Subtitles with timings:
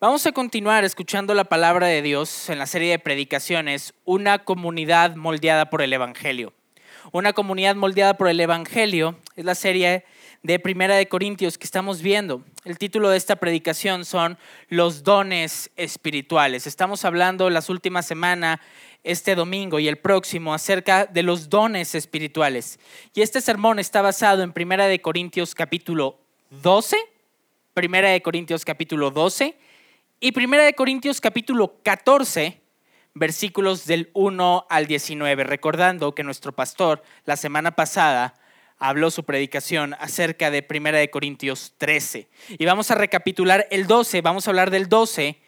[0.00, 5.14] Vamos a continuar escuchando la palabra de Dios en la serie de predicaciones, una comunidad
[5.14, 6.54] moldeada por el Evangelio.
[7.12, 10.06] Una comunidad moldeada por el Evangelio es la serie
[10.42, 12.42] de Primera de Corintios que estamos viendo.
[12.64, 14.38] El título de esta predicación son
[14.70, 16.66] Los dones espirituales.
[16.66, 18.58] Estamos hablando las últimas semanas,
[19.04, 22.80] este domingo y el próximo, acerca de los dones espirituales.
[23.12, 26.16] Y este sermón está basado en Primera de Corintios capítulo
[26.62, 26.96] 12,
[27.74, 29.68] Primera de Corintios capítulo 12
[30.22, 32.60] y Primera de Corintios capítulo 14,
[33.14, 38.34] versículos del 1 al 19, recordando que nuestro pastor la semana pasada
[38.76, 42.28] habló su predicación acerca de Primera de Corintios 13.
[42.50, 45.40] Y vamos a recapitular el 12, vamos a hablar del 12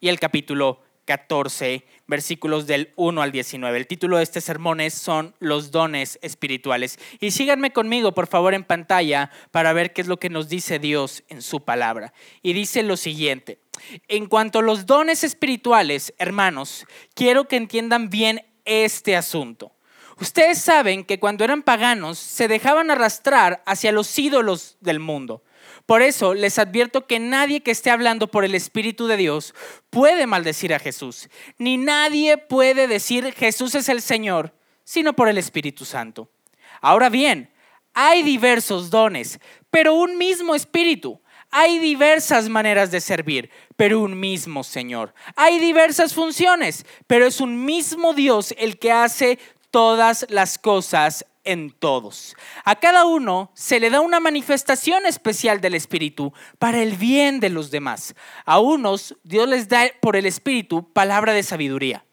[0.00, 3.76] y el capítulo 14, versículos del 1 al 19.
[3.76, 6.98] El título de este sermón es son los dones espirituales.
[7.20, 10.78] Y síganme conmigo, por favor, en pantalla para ver qué es lo que nos dice
[10.78, 12.12] Dios en su palabra.
[12.42, 13.58] Y dice lo siguiente.
[14.08, 19.72] En cuanto a los dones espirituales, hermanos, quiero que entiendan bien este asunto.
[20.20, 25.42] Ustedes saben que cuando eran paganos se dejaban arrastrar hacia los ídolos del mundo.
[25.86, 29.54] Por eso les advierto que nadie que esté hablando por el Espíritu de Dios
[29.90, 35.36] puede maldecir a Jesús, ni nadie puede decir Jesús es el Señor, sino por el
[35.36, 36.30] Espíritu Santo.
[36.80, 37.50] Ahora bien,
[37.92, 39.40] hay diversos dones,
[39.70, 41.20] pero un mismo Espíritu.
[41.50, 45.14] Hay diversas maneras de servir, pero un mismo Señor.
[45.36, 49.38] Hay diversas funciones, pero es un mismo Dios el que hace
[49.70, 52.36] todas las cosas en todos.
[52.64, 57.50] A cada uno se le da una manifestación especial del Espíritu para el bien de
[57.50, 58.14] los demás.
[58.44, 62.04] A unos Dios les da por el Espíritu palabra de sabiduría.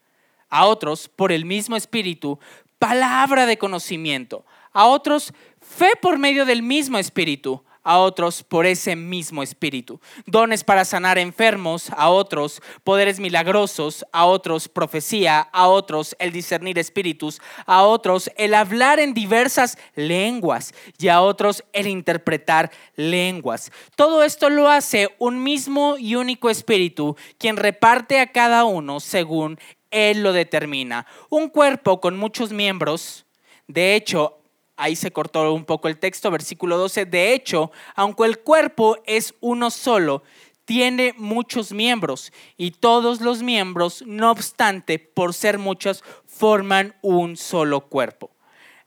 [0.49, 2.39] A otros, por el mismo Espíritu,
[2.77, 4.45] palabra de conocimiento.
[4.73, 9.99] A otros, fe por medio del mismo Espíritu a otros por ese mismo espíritu.
[10.25, 16.77] Dones para sanar enfermos, a otros poderes milagrosos, a otros profecía, a otros el discernir
[16.77, 23.71] espíritus, a otros el hablar en diversas lenguas y a otros el interpretar lenguas.
[23.95, 29.59] Todo esto lo hace un mismo y único espíritu, quien reparte a cada uno según
[29.91, 31.05] él lo determina.
[31.30, 33.25] Un cuerpo con muchos miembros,
[33.67, 34.40] de hecho,
[34.81, 39.36] ahí se cortó un poco el texto, versículo 12, de hecho, aunque el cuerpo es
[39.39, 40.23] uno solo,
[40.65, 47.81] tiene muchos miembros y todos los miembros, no obstante, por ser muchos, forman un solo
[47.89, 48.31] cuerpo.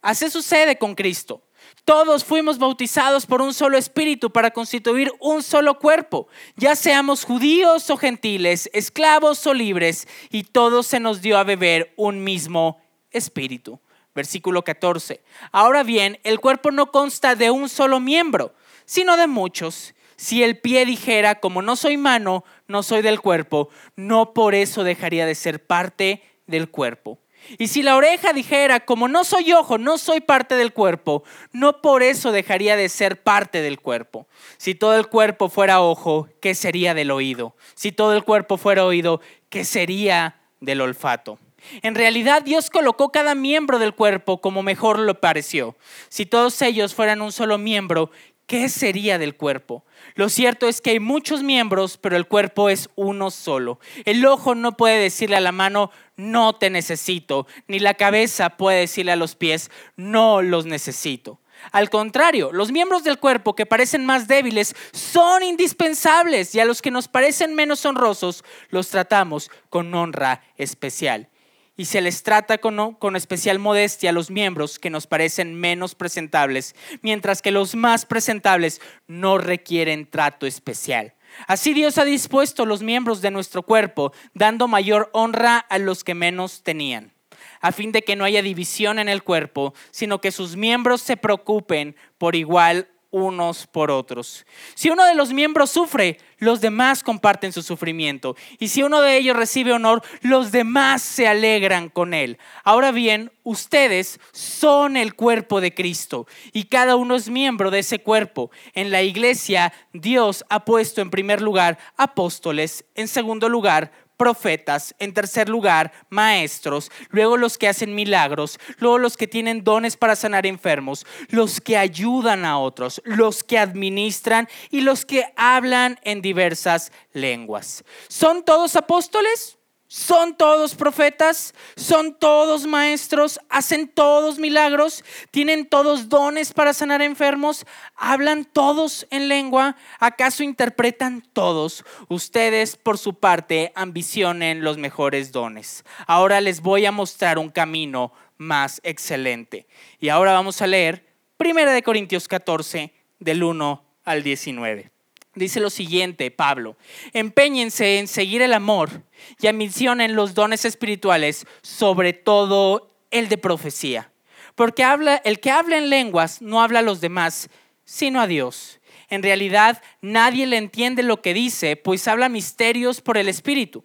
[0.03, 1.43] Así sucede con Cristo.
[1.85, 7.89] Todos fuimos bautizados por un solo espíritu para constituir un solo cuerpo, ya seamos judíos
[7.89, 13.81] o gentiles, esclavos o libres, y todos se nos dio a beber un mismo espíritu
[14.15, 15.23] versículo 14.
[15.53, 18.55] Ahora bien, el cuerpo no consta de un solo miembro,
[18.85, 19.95] sino de muchos.
[20.17, 24.85] Si el pie dijera, como no soy mano, no soy del cuerpo, no por eso
[24.85, 27.19] dejaría de ser parte del cuerpo.
[27.59, 31.83] Y si la oreja dijera, como no soy ojo, no soy parte del cuerpo, no
[31.83, 34.27] por eso dejaría de ser parte del cuerpo.
[34.57, 37.55] Si todo el cuerpo fuera ojo, ¿qué sería del oído?
[37.75, 39.21] Si todo el cuerpo fuera oído,
[39.51, 41.39] ¿qué sería del olfato?
[41.83, 45.77] En realidad Dios colocó cada miembro del cuerpo como mejor lo pareció.
[46.09, 48.11] Si todos ellos fueran un solo miembro,
[48.47, 49.85] ¿qué sería del cuerpo?
[50.15, 53.79] Lo cierto es que hay muchos miembros, pero el cuerpo es uno solo.
[54.05, 58.81] El ojo no puede decirle a la mano, no te necesito, ni la cabeza puede
[58.81, 61.41] decirle a los pies, no los necesito.
[61.73, 66.83] Al contrario, los miembros del cuerpo que parecen más débiles son indispensables y a los
[66.83, 71.31] que nos parecen menos honrosos los tratamos con honra especial
[71.77, 75.95] y se les trata con, con, especial modestia a los miembros que nos parecen menos
[75.95, 81.15] presentables, mientras que los más presentables no requieren trato especial.
[81.47, 86.15] Así Dios ha dispuesto los miembros de nuestro cuerpo, dando mayor honra a los que
[86.15, 87.13] menos tenían,
[87.61, 91.17] a fin de que no haya división en el cuerpo, sino que sus miembros se
[91.17, 94.45] preocupen por igual unos por otros.
[94.75, 98.35] Si uno de los miembros sufre, los demás comparten su sufrimiento.
[98.59, 102.39] Y si uno de ellos recibe honor, los demás se alegran con él.
[102.65, 108.01] Ahora bien, ustedes son el cuerpo de Cristo y cada uno es miembro de ese
[108.01, 108.51] cuerpo.
[108.73, 115.13] En la iglesia, Dios ha puesto en primer lugar apóstoles, en segundo lugar profetas, en
[115.15, 120.47] tercer lugar, maestros, luego los que hacen milagros, luego los que tienen dones para sanar
[120.47, 126.93] enfermos, los que ayudan a otros, los que administran y los que hablan en diversas
[127.13, 127.85] lenguas.
[128.09, 129.59] ¿Son todos apóstoles?
[129.95, 131.55] ¿Son todos profetas?
[131.77, 133.39] ¿Son todos maestros?
[133.49, 135.05] ¿Hacen todos milagros?
[135.31, 137.65] ¿Tienen todos dones para sanar enfermos?
[137.95, 139.77] ¿Hablan todos en lengua?
[140.01, 141.85] ¿Acaso interpretan todos?
[142.09, 145.85] Ustedes, por su parte, ambicionen los mejores dones.
[146.09, 149.69] Ahora les voy a mostrar un camino más excelente.
[150.01, 151.07] Y ahora vamos a leer
[151.39, 154.94] 1 Corintios 14, del 1 al 19
[155.35, 156.77] dice lo siguiente, Pablo,
[157.13, 159.03] empeñense en seguir el amor
[159.41, 164.11] y ambicionen los dones espirituales, sobre todo el de profecía.
[164.55, 167.49] Porque habla, el que habla en lenguas no habla a los demás,
[167.85, 168.81] sino a Dios.
[169.09, 173.85] En realidad nadie le entiende lo que dice, pues habla misterios por el Espíritu.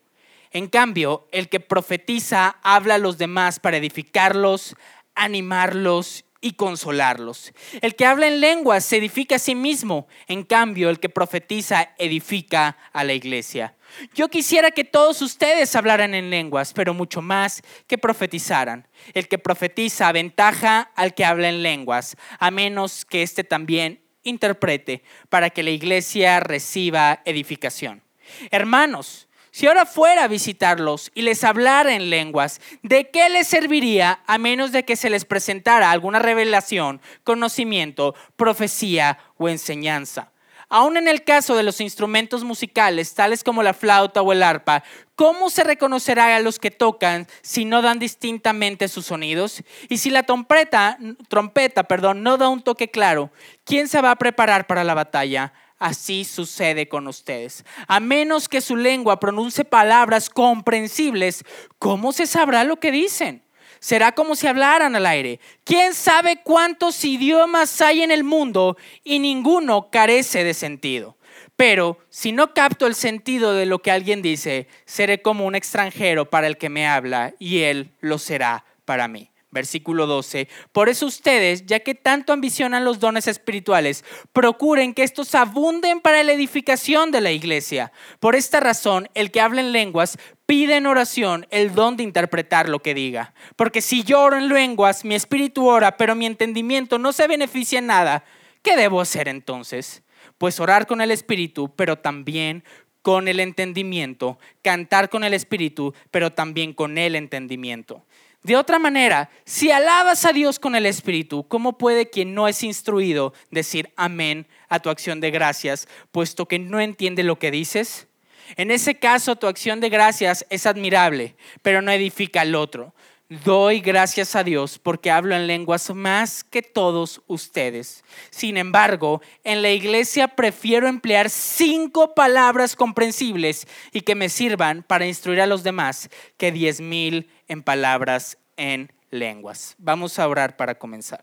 [0.51, 4.75] En cambio, el que profetiza habla a los demás para edificarlos,
[5.15, 7.53] animarlos y consolarlos.
[7.81, 11.89] El que habla en lenguas se edifica a sí mismo, en cambio el que profetiza
[11.97, 13.75] edifica a la iglesia.
[14.13, 18.87] Yo quisiera que todos ustedes hablaran en lenguas, pero mucho más que profetizaran.
[19.13, 25.03] El que profetiza aventaja al que habla en lenguas, a menos que éste también interprete
[25.29, 28.03] para que la iglesia reciba edificación.
[28.51, 34.21] Hermanos, si ahora fuera a visitarlos y les hablara en lenguas, ¿de qué les serviría
[34.27, 40.31] a menos de que se les presentara alguna revelación, conocimiento, profecía o enseñanza?
[40.71, 44.83] Aún en el caso de los instrumentos musicales, tales como la flauta o el arpa,
[45.15, 49.63] ¿cómo se reconocerá a los que tocan si no dan distintamente sus sonidos?
[49.89, 53.31] Y si la trompeta, trompeta perdón, no da un toque claro,
[53.63, 55.53] ¿quién se va a preparar para la batalla?
[55.79, 57.65] Así sucede con ustedes.
[57.87, 61.43] A menos que su lengua pronuncie palabras comprensibles,
[61.79, 63.43] ¿cómo se sabrá lo que dicen?
[63.79, 65.39] Será como si hablaran al aire.
[65.63, 71.17] ¿Quién sabe cuántos idiomas hay en el mundo y ninguno carece de sentido?
[71.55, 76.29] Pero si no capto el sentido de lo que alguien dice, seré como un extranjero
[76.29, 79.29] para el que me habla y él lo será para mí.
[79.51, 80.47] Versículo 12.
[80.71, 86.23] Por eso ustedes, ya que tanto ambicionan los dones espirituales, procuren que estos abunden para
[86.23, 87.91] la edificación de la iglesia.
[88.19, 92.69] Por esta razón, el que habla en lenguas pide en oración el don de interpretar
[92.69, 93.33] lo que diga.
[93.55, 97.79] Porque si yo oro en lenguas, mi espíritu ora, pero mi entendimiento no se beneficia
[97.79, 98.23] en nada,
[98.61, 100.03] ¿qué debo hacer entonces?
[100.37, 102.63] Pues orar con el espíritu, pero también
[103.01, 108.05] con el entendimiento, cantar con el espíritu, pero también con el entendimiento.
[108.43, 112.63] De otra manera, si alabas a Dios con el Espíritu, ¿cómo puede quien no es
[112.63, 118.07] instruido decir amén a tu acción de gracias, puesto que no entiende lo que dices?
[118.55, 122.93] En ese caso, tu acción de gracias es admirable, pero no edifica al otro.
[123.29, 128.03] Doy gracias a Dios porque hablo en lenguas más que todos ustedes.
[128.31, 135.05] Sin embargo, en la iglesia prefiero emplear cinco palabras comprensibles y que me sirvan para
[135.05, 139.75] instruir a los demás que diez mil en palabras en lenguas.
[139.77, 141.21] Vamos a orar para comenzar.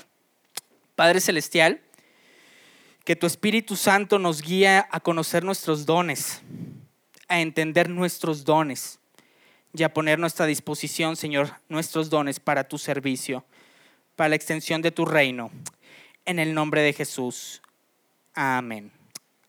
[0.95, 1.81] Padre Celestial,
[3.05, 6.41] que tu Espíritu Santo nos guíe a conocer nuestros dones,
[7.27, 9.01] a entender nuestros dones
[9.73, 13.45] y a poner nuestra disposición, Señor, nuestros dones para tu servicio,
[14.15, 15.51] para la extensión de tu reino.
[16.25, 17.63] En el nombre de Jesús.
[18.35, 18.93] Amén.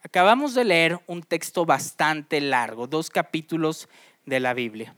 [0.01, 3.89] Acabamos de leer un texto bastante largo, dos capítulos
[4.25, 4.95] de la Biblia.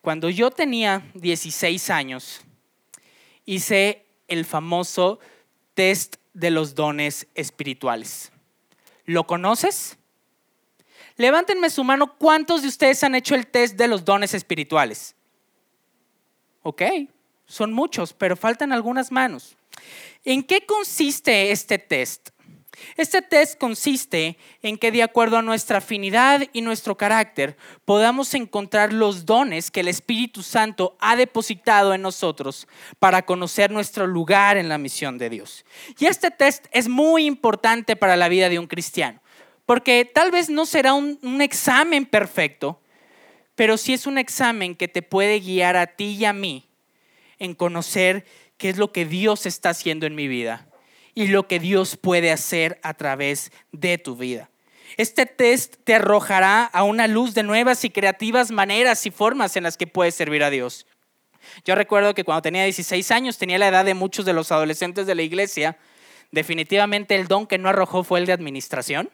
[0.00, 2.40] Cuando yo tenía 16 años,
[3.44, 5.20] hice el famoso
[5.74, 8.32] test de los dones espirituales.
[9.04, 9.98] ¿Lo conoces?
[11.20, 15.14] Levántenme su mano, ¿cuántos de ustedes han hecho el test de los dones espirituales?
[16.62, 16.80] Ok,
[17.44, 19.54] son muchos, pero faltan algunas manos.
[20.24, 22.30] ¿En qué consiste este test?
[22.96, 28.90] Este test consiste en que de acuerdo a nuestra afinidad y nuestro carácter podamos encontrar
[28.94, 32.66] los dones que el Espíritu Santo ha depositado en nosotros
[32.98, 35.66] para conocer nuestro lugar en la misión de Dios.
[35.98, 39.20] Y este test es muy importante para la vida de un cristiano.
[39.70, 42.80] Porque tal vez no será un, examen perfecto,
[43.54, 46.68] pero sí es un examen que te puede guiar a ti y a mí
[47.38, 50.66] en conocer qué es lo que Dios está haciendo en mi vida
[51.14, 54.50] y lo que Dios puede hacer a través de tu vida.
[54.96, 59.62] Este test te arrojará a una luz de nuevas y creativas maneras y formas en
[59.62, 60.88] las que puedes servir a Dios.
[61.64, 65.06] Yo recuerdo que cuando tenía 16 años, tenía la edad de muchos de los adolescentes
[65.06, 65.78] de la iglesia,
[66.32, 69.10] definitivamente el don que no arrojó fue el de administración.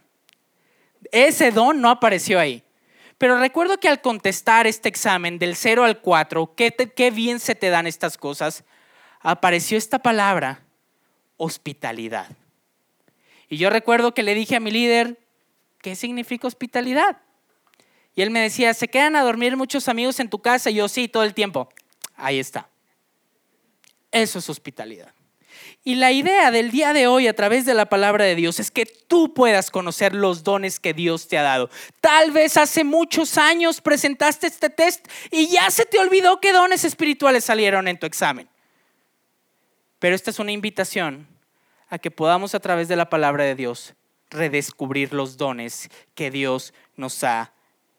[1.12, 2.62] Ese don no apareció ahí.
[3.18, 7.54] Pero recuerdo que al contestar este examen del 0 al 4, qué, qué bien se
[7.54, 8.64] te dan estas cosas,
[9.20, 10.62] apareció esta palabra,
[11.36, 12.28] hospitalidad.
[13.48, 15.18] Y yo recuerdo que le dije a mi líder,
[15.80, 17.18] ¿qué significa hospitalidad?
[18.14, 20.70] Y él me decía, ¿se quedan a dormir muchos amigos en tu casa?
[20.70, 21.68] Y yo, sí, todo el tiempo.
[22.16, 22.68] Ahí está.
[24.10, 25.15] Eso es hospitalidad.
[25.86, 28.72] Y la idea del día de hoy a través de la palabra de Dios es
[28.72, 31.70] que tú puedas conocer los dones que Dios te ha dado.
[32.00, 36.82] Tal vez hace muchos años presentaste este test y ya se te olvidó qué dones
[36.82, 38.48] espirituales salieron en tu examen.
[40.00, 41.28] Pero esta es una invitación
[41.88, 43.94] a que podamos a través de la palabra de Dios
[44.28, 47.52] redescubrir los dones que Dios nos ha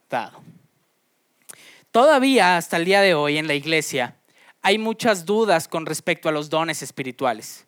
[0.10, 0.41] dado.
[1.91, 4.17] Todavía hasta el día de hoy en la iglesia
[4.62, 7.66] hay muchas dudas con respecto a los dones espirituales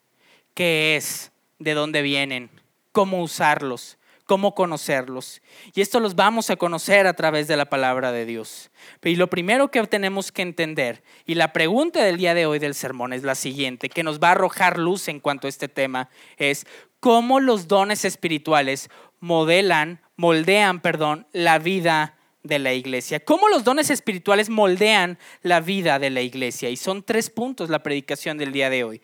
[0.60, 2.50] qué es, de dónde vienen,
[2.92, 5.42] cómo usarlos, cómo conocerlos.
[5.74, 8.70] Y esto los vamos a conocer a través de la palabra de Dios.
[9.02, 12.76] Y lo primero que tenemos que entender, y la pregunta del día de hoy del
[12.76, 16.10] sermón es la siguiente, que nos va a arrojar luz en cuanto a este tema,
[16.36, 16.68] es
[17.00, 18.90] cómo los dones espirituales
[19.22, 23.22] modelan, moldean, perdón, la vida de la iglesia.
[23.22, 26.70] ¿Cómo los dones espirituales moldean la vida de la iglesia?
[26.70, 29.02] Y son tres puntos la predicación del día de hoy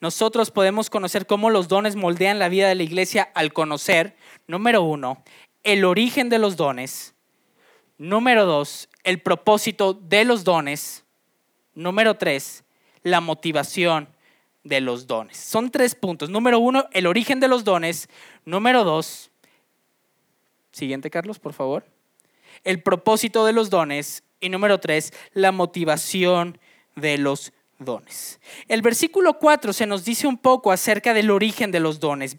[0.00, 4.82] nosotros podemos conocer cómo los dones moldean la vida de la iglesia al conocer, número
[4.82, 5.22] uno,
[5.64, 7.14] el origen de los dones,
[7.98, 11.04] número dos, el propósito de los dones,
[11.74, 12.64] número tres,
[13.02, 14.08] la motivación
[14.64, 15.36] de los dones.
[15.36, 16.30] Son tres puntos.
[16.30, 18.08] Número uno, el origen de los dones.
[18.44, 19.30] Número dos,
[20.72, 21.86] siguiente Carlos, por favor.
[22.64, 24.22] El propósito de los dones.
[24.40, 26.58] Y número tres, la motivación
[26.94, 28.40] de los dones.
[28.66, 32.36] El versículo 4 se nos dice un poco acerca del origen de los dones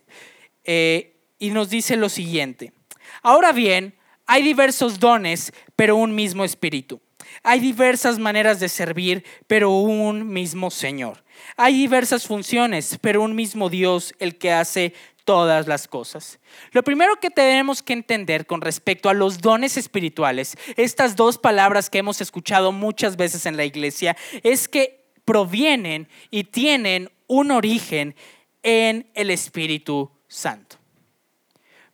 [0.64, 2.74] eh, y nos dice lo siguiente.
[3.22, 7.02] Ahora bien, hay diversos dones, pero un mismo espíritu.
[7.44, 11.24] Hay diversas maneras de servir, pero un mismo Señor.
[11.58, 14.94] Hay diversas funciones, pero un mismo Dios el que hace
[15.24, 16.40] todas las cosas.
[16.72, 21.90] Lo primero que tenemos que entender con respecto a los dones espirituales, estas dos palabras
[21.90, 24.99] que hemos escuchado muchas veces en la iglesia, es que
[25.30, 28.16] provienen y tienen un origen
[28.64, 30.78] en el Espíritu Santo.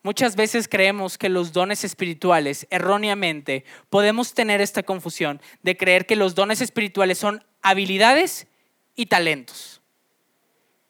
[0.04, 6.16] Muchas veces creemos que los dones espirituales, erróneamente, podemos tener esta confusión de creer que
[6.16, 8.48] los dones espirituales son habilidades
[8.96, 9.82] y talentos.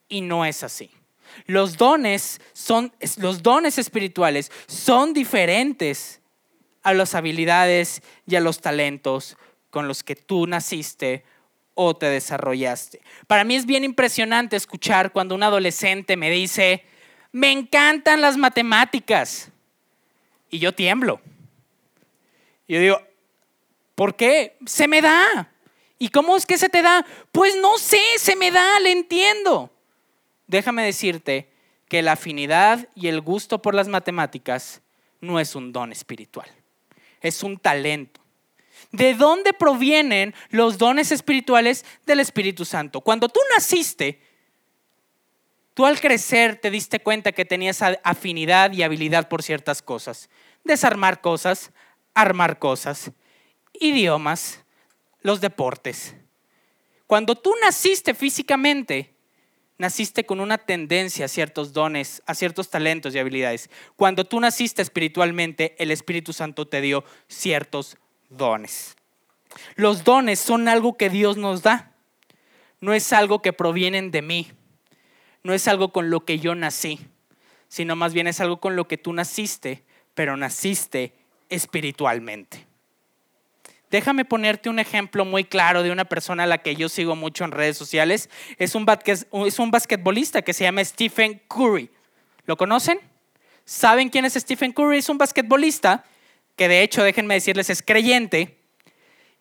[0.08, 0.92] Y no es así.
[1.48, 6.22] Los dones son los dones espirituales son diferentes
[6.84, 9.36] a las habilidades y a los talentos
[9.72, 11.24] con los que tú naciste
[11.75, 13.01] o te desarrollaste.
[13.27, 16.84] Para mí es bien impresionante escuchar cuando un adolescente me dice,
[17.32, 19.51] me encantan las matemáticas.
[20.50, 21.22] Y yo tiemblo.
[22.67, 23.01] Yo digo,
[23.94, 24.58] ¿por qué?
[24.65, 25.51] Se me da.
[26.00, 27.05] ¿Y cómo es que se te da?
[27.32, 29.72] Pues no sé, se me da, le entiendo.
[30.48, 31.50] Déjame decirte
[31.88, 34.82] que la afinidad y el gusto por las matemáticas
[35.22, 36.50] no es un don espiritual,
[37.22, 38.22] es un talento.
[38.91, 43.01] ¿De dónde provienen los dones espirituales del Espíritu Santo?
[43.01, 44.22] Cuando tú naciste,
[45.74, 50.29] tú al crecer te diste cuenta que tenías afinidad y habilidad por ciertas cosas.
[50.63, 51.72] Desarmar cosas,
[52.13, 53.12] armar cosas,
[53.74, 54.62] idiomas,
[55.22, 56.15] los deportes.
[57.08, 59.13] Cuando tú naciste físicamente,
[59.77, 63.70] naciste con una tendencia a ciertos dones, a ciertos talentos y habilidades.
[63.96, 67.98] Cuando tú naciste espiritualmente, el Espíritu Santo te dio ciertos
[68.29, 68.96] dones.
[69.75, 71.91] Los dones son algo que Dios nos da.
[72.82, 74.51] No es algo que provienen de mí.
[75.44, 77.00] No es algo con lo que yo nací,
[77.67, 79.84] sino más bien es algo con lo que tú naciste,
[80.15, 81.13] pero naciste
[81.50, 82.65] espiritualmente.
[83.91, 87.46] Déjame ponerte un ejemplo muy claro de una persona a la que yo sigo mucho
[87.46, 88.29] en redes sociales.
[88.58, 88.86] Es un,
[89.46, 91.91] es un basquetbolista que se llama Stephen Curry.
[92.46, 93.00] ¿Lo conocen?
[93.63, 94.98] ¿Saben quién es Stephen Curry?
[94.98, 96.03] Es un basquetbolista
[96.55, 98.57] que de hecho, déjenme decirles, es creyente,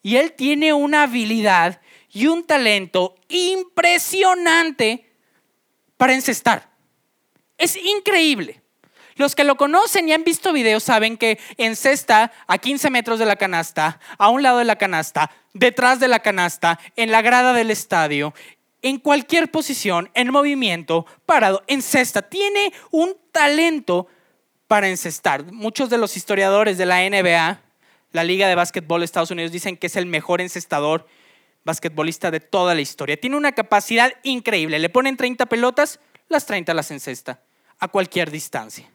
[0.02, 1.80] y él tiene una habilidad
[2.12, 5.10] y un talento impresionante
[5.96, 6.70] para encestar.
[7.56, 8.60] Es increíble.
[9.16, 13.26] Los que lo conocen y han visto videos saben que encesta a 15 metros de
[13.26, 17.52] la canasta, a un lado de la canasta, detrás de la canasta, en la grada
[17.52, 18.34] del estadio,
[18.82, 22.22] en cualquier posición, en movimiento, parado, encesta.
[22.22, 24.08] Tiene un talento
[24.74, 25.52] para encestar.
[25.52, 27.60] Muchos de los historiadores de la NBA,
[28.10, 31.06] la Liga de Básquetbol de Estados Unidos, dicen que es el mejor encestador
[31.62, 33.16] basquetbolista de toda la historia.
[33.16, 34.80] Tiene una capacidad increíble.
[34.80, 37.40] Le ponen 30 pelotas, las 30 las encesta
[37.78, 38.90] a cualquier distancia.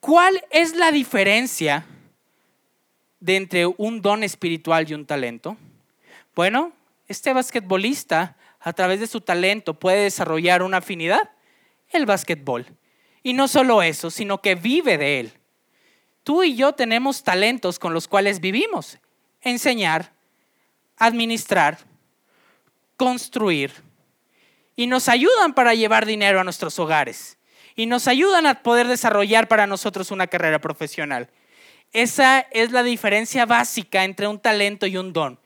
[0.00, 1.86] ¿Cuál es la diferencia
[3.24, 5.56] entre un don espiritual y un talento?
[6.34, 6.72] Bueno,
[7.06, 11.30] este basquetbolista a través de su talento puede desarrollar una afinidad,
[11.90, 12.66] el basquetbol.
[13.28, 15.32] Y no solo eso, sino que vive de él.
[16.22, 18.96] tú y yo tenemos talentos con los cuales vivimos.
[19.42, 20.14] Enseñar,
[20.96, 21.76] administrar,
[22.96, 23.70] construir.
[24.76, 27.36] Y nos ayudan para llevar dinero a nuestros hogares.
[27.76, 31.28] Y nos ayudan a poder desarrollar para nosotros una carrera profesional.
[31.92, 35.38] Esa es la diferencia básica entre un talento y un don.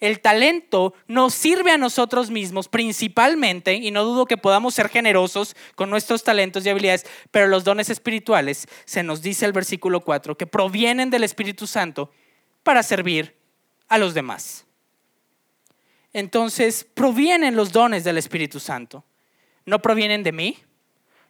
[0.00, 5.56] El talento nos sirve a nosotros mismos principalmente, y no dudo que podamos ser generosos
[5.74, 10.36] con nuestros talentos y habilidades, pero los dones espirituales, se nos dice el versículo 4,
[10.36, 12.10] que provienen del Espíritu Santo
[12.62, 13.36] para servir
[13.88, 14.66] a los demás.
[16.12, 19.04] Entonces, provienen los dones del Espíritu Santo.
[19.64, 20.58] No provienen de mí,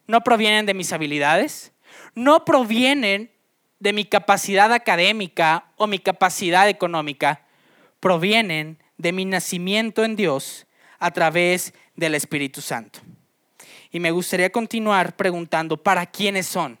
[0.07, 1.73] no provienen de mis habilidades,
[2.15, 3.31] no provienen
[3.79, 7.46] de mi capacidad académica o mi capacidad económica,
[7.99, 10.67] provienen de mi nacimiento en Dios
[10.99, 12.99] a través del Espíritu Santo.
[13.91, 16.77] Y me gustaría continuar preguntando, ¿para quiénes son?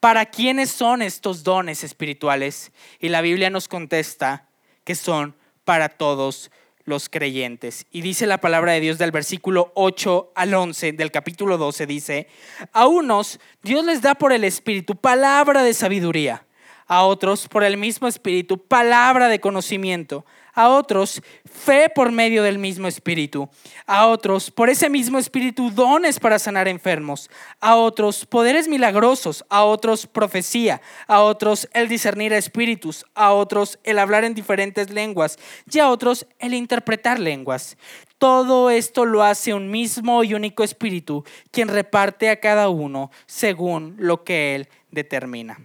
[0.00, 2.72] ¿Para quiénes son estos dones espirituales?
[3.00, 4.48] Y la Biblia nos contesta
[4.84, 6.50] que son para todos
[6.84, 7.84] los creyentes.
[7.90, 12.28] Y dice la palabra de Dios del versículo 8 al 11 del capítulo 12, dice,
[12.72, 16.46] a unos Dios les da por el Espíritu palabra de sabiduría,
[16.86, 20.24] a otros por el mismo Espíritu palabra de conocimiento
[20.58, 23.48] a otros fe por medio del mismo Espíritu,
[23.86, 29.62] a otros por ese mismo Espíritu dones para sanar enfermos, a otros poderes milagrosos, a
[29.62, 35.38] otros profecía, a otros el discernir espíritus, a otros el hablar en diferentes lenguas
[35.70, 37.76] y a otros el interpretar lenguas.
[38.18, 43.94] Todo esto lo hace un mismo y único Espíritu, quien reparte a cada uno según
[43.96, 45.60] lo que Él determina.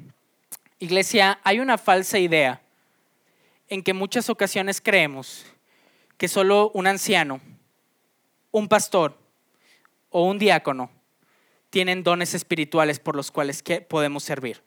[0.78, 2.63] Iglesia, hay una falsa idea
[3.70, 5.46] en que muchas ocasiones creemos
[6.18, 7.42] que solo un anciano,
[8.52, 9.18] un pastor
[10.10, 10.92] o un diácono
[11.70, 14.62] tienen dones espirituales por los cuales podemos servir.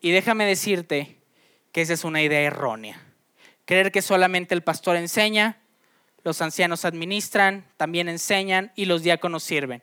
[0.00, 1.18] Y déjame decirte
[1.72, 3.00] que esa es una idea errónea.
[3.64, 5.62] Creer que solamente el pastor enseña,
[6.22, 9.82] los ancianos administran, también enseñan y los diáconos sirven.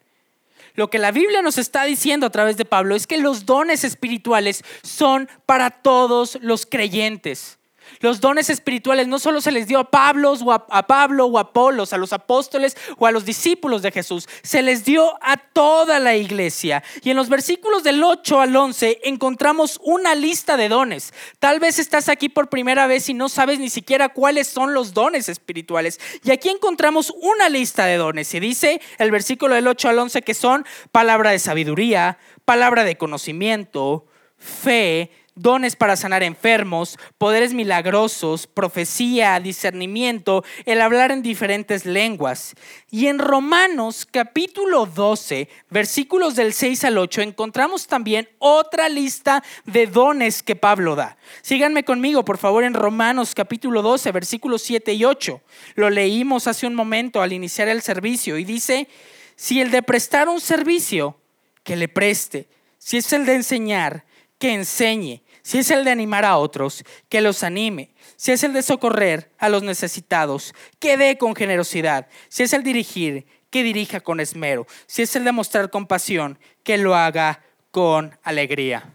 [0.75, 3.83] Lo que la Biblia nos está diciendo a través de Pablo es que los dones
[3.83, 7.57] espirituales son para todos los creyentes.
[7.99, 11.41] Los dones espirituales no solo se les dio a Pablo o a, Pablo o a
[11.41, 15.99] Apolos, a los apóstoles o a los discípulos de Jesús, se les dio a toda
[15.99, 16.83] la iglesia.
[17.03, 21.13] Y en los versículos del 8 al 11 encontramos una lista de dones.
[21.39, 24.93] Tal vez estás aquí por primera vez y no sabes ni siquiera cuáles son los
[24.93, 25.99] dones espirituales.
[26.23, 28.33] Y aquí encontramos una lista de dones.
[28.33, 32.97] Y dice el versículo del 8 al 11 que son palabra de sabiduría, palabra de
[32.97, 34.05] conocimiento,
[34.37, 42.53] fe, dones para sanar enfermos, poderes milagrosos, profecía, discernimiento, el hablar en diferentes lenguas.
[42.89, 49.87] Y en Romanos capítulo 12, versículos del 6 al 8, encontramos también otra lista de
[49.87, 51.17] dones que Pablo da.
[51.41, 55.41] Síganme conmigo, por favor, en Romanos capítulo 12, versículos 7 y 8.
[55.75, 58.87] Lo leímos hace un momento al iniciar el servicio y dice,
[59.35, 61.17] si el de prestar un servicio,
[61.63, 62.47] que le preste.
[62.77, 64.05] Si es el de enseñar,
[64.39, 65.21] que enseñe.
[65.43, 67.93] Si es el de animar a otros, que los anime.
[68.15, 72.07] Si es el de socorrer a los necesitados, que dé con generosidad.
[72.29, 74.67] Si es el dirigir, que dirija con esmero.
[74.87, 78.93] Si es el de mostrar compasión, que lo haga con alegría.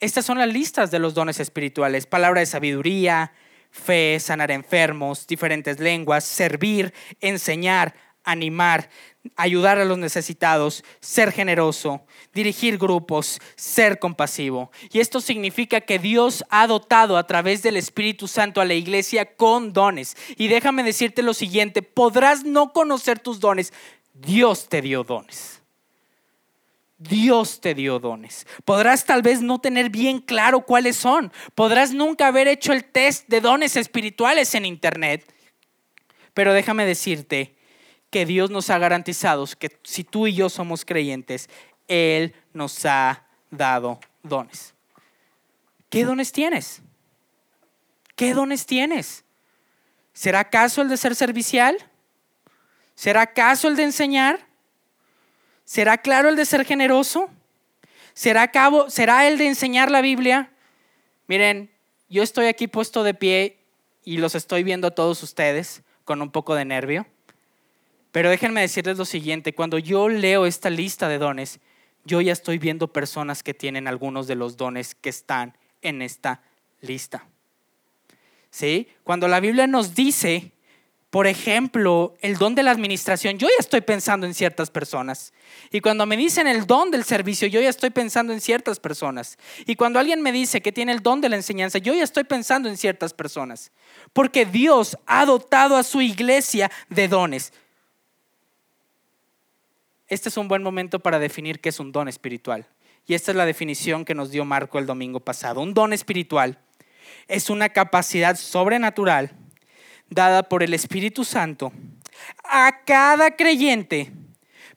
[0.00, 2.06] Estas son las listas de los dones espirituales.
[2.06, 3.32] Palabra de sabiduría,
[3.70, 8.90] fe, sanar enfermos, diferentes lenguas, servir, enseñar, animar,
[9.36, 14.70] ayudar a los necesitados, ser generoso, dirigir grupos, ser compasivo.
[14.92, 19.36] Y esto significa que Dios ha dotado a través del Espíritu Santo a la iglesia
[19.36, 20.16] con dones.
[20.36, 23.72] Y déjame decirte lo siguiente, podrás no conocer tus dones,
[24.14, 25.60] Dios te dio dones.
[26.96, 28.46] Dios te dio dones.
[28.64, 31.32] Podrás tal vez no tener bien claro cuáles son.
[31.54, 35.30] Podrás nunca haber hecho el test de dones espirituales en internet.
[36.32, 37.56] Pero déjame decirte
[38.14, 41.50] que Dios nos ha garantizado que si tú y yo somos creyentes,
[41.88, 44.72] Él nos ha dado dones.
[45.90, 46.80] ¿Qué dones tienes?
[48.14, 49.24] ¿Qué dones tienes?
[50.12, 51.76] ¿Será acaso el de ser servicial?
[52.94, 54.46] ¿Será acaso el de enseñar?
[55.64, 57.28] ¿Será claro el de ser generoso?
[58.12, 60.52] ¿Será, cabo, ¿Será el de enseñar la Biblia?
[61.26, 61.68] Miren,
[62.08, 63.58] yo estoy aquí puesto de pie
[64.04, 67.08] y los estoy viendo a todos ustedes con un poco de nervio.
[68.14, 71.58] Pero déjenme decirles lo siguiente, cuando yo leo esta lista de dones,
[72.04, 76.40] yo ya estoy viendo personas que tienen algunos de los dones que están en esta
[76.80, 77.26] lista.
[78.50, 78.86] ¿Sí?
[79.02, 80.52] Cuando la Biblia nos dice
[81.10, 85.32] Por ejemplo, el don de la administración, yo ya estoy pensando en ciertas personas.
[85.70, 89.38] Y cuando me dicen el don del servicio, yo ya estoy pensando en ciertas personas.
[89.64, 92.24] Y cuando alguien me dice que tiene el don de la enseñanza, yo ya estoy
[92.24, 93.70] pensando en ciertas personas.
[94.12, 97.52] Porque Dios ha dotado a su iglesia de dones.
[100.14, 102.68] Este es un buen momento para definir qué es un don espiritual.
[103.04, 105.60] Y esta es la definición que nos dio Marco el domingo pasado.
[105.60, 106.60] Un don espiritual
[107.26, 109.32] es una capacidad sobrenatural
[110.08, 111.72] dada por el Espíritu Santo
[112.44, 114.12] a cada creyente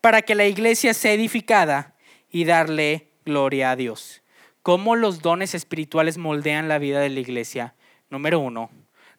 [0.01, 1.93] para que la iglesia sea edificada
[2.31, 4.23] y darle gloria a Dios.
[4.63, 7.75] ¿Cómo los dones espirituales moldean la vida de la iglesia?
[8.09, 8.71] Número uno,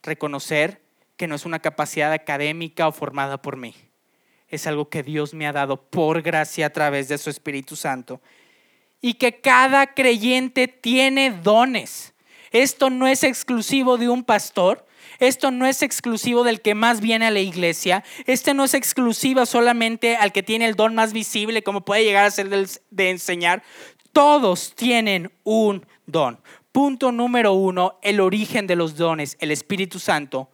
[0.02, 0.82] reconocer
[1.16, 3.76] que no es una capacidad académica o formada por mí.
[4.48, 8.20] Es algo que Dios me ha dado por gracia a través de su Espíritu Santo.
[9.00, 12.14] Y que cada creyente tiene dones.
[12.50, 14.86] Esto no es exclusivo de un pastor,
[15.18, 18.04] esto no es exclusivo del que más viene a la iglesia.
[18.26, 22.24] Este no es exclusivo solamente al que tiene el don más visible, como puede llegar
[22.24, 23.62] a ser de enseñar.
[24.12, 26.40] Todos tienen un don.
[26.72, 30.50] Punto número uno, el origen de los dones, el Espíritu Santo,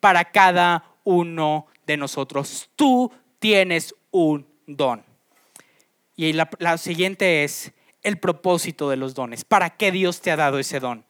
[0.00, 2.70] para cada uno de nosotros.
[2.74, 5.04] Tú tienes un don.
[6.16, 7.72] Y la, siguiente es
[8.02, 9.44] el propósito de los dones.
[9.44, 11.04] ¿Para qué Dios te ha dado ese don?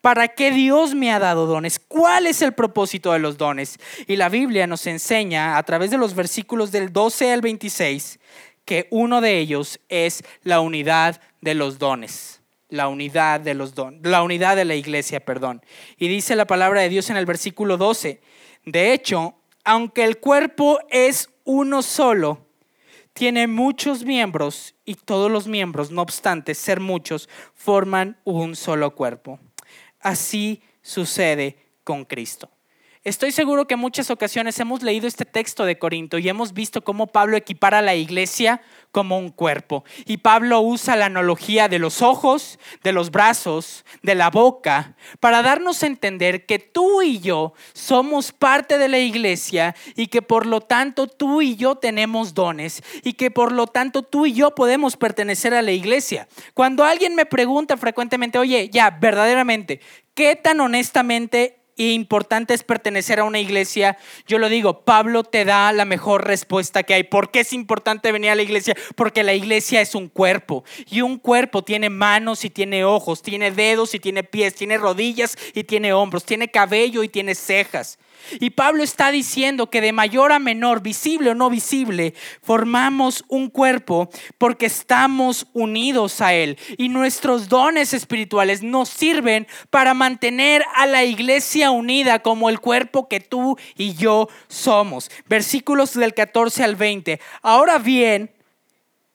[0.00, 1.80] ¿Para qué Dios me ha dado dones?
[1.80, 3.78] ¿Cuál es el propósito de los dones?
[4.06, 8.20] Y la Biblia nos enseña a través de los versículos del 12 al 26
[8.64, 12.40] que uno de ellos es la unidad de los dones.
[12.68, 15.62] La unidad de los dones, la unidad de la iglesia, perdón.
[15.98, 18.22] Y dice la palabra de Dios en el versículo 12.
[18.64, 22.46] De hecho, aunque el cuerpo es uno solo,
[23.12, 29.38] tiene muchos miembros y todos los miembros, no obstante ser muchos, forman un solo cuerpo
[30.02, 32.50] así sucede con Cristo.
[33.04, 36.84] Estoy seguro que en muchas ocasiones hemos leído este texto de Corinto y hemos visto
[36.84, 38.62] cómo Pablo equipara a la iglesia
[38.92, 39.84] como un cuerpo.
[40.06, 45.42] Y Pablo usa la analogía de los ojos, de los brazos, de la boca, para
[45.42, 50.46] darnos a entender que tú y yo somos parte de la iglesia y que por
[50.46, 54.54] lo tanto tú y yo tenemos dones y que por lo tanto tú y yo
[54.54, 56.28] podemos pertenecer a la iglesia.
[56.54, 59.80] Cuando alguien me pregunta frecuentemente, oye, ya, verdaderamente,
[60.14, 65.72] ¿qué tan honestamente importante es pertenecer a una iglesia, yo lo digo, Pablo te da
[65.72, 67.02] la mejor respuesta que hay.
[67.04, 68.76] ¿Por qué es importante venir a la iglesia?
[68.94, 73.50] Porque la iglesia es un cuerpo y un cuerpo tiene manos y tiene ojos, tiene
[73.50, 77.98] dedos y tiene pies, tiene rodillas y tiene hombros, tiene cabello y tiene cejas.
[78.40, 83.48] Y Pablo está diciendo que de mayor a menor, visible o no visible, formamos un
[83.48, 84.08] cuerpo
[84.38, 86.58] porque estamos unidos a Él.
[86.78, 93.08] Y nuestros dones espirituales nos sirven para mantener a la iglesia unida como el cuerpo
[93.08, 95.10] que tú y yo somos.
[95.26, 97.20] Versículos del 14 al 20.
[97.42, 98.30] Ahora bien,